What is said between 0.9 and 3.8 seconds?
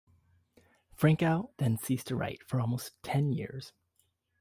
Frankau then ceased to write for almost ten years.